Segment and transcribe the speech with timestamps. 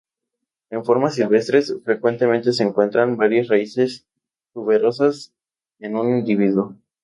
[0.71, 4.07] En formas silvestres frecuentemente se encuentran varias raíces
[4.51, 5.31] tuberosas
[5.77, 6.75] en un individuo.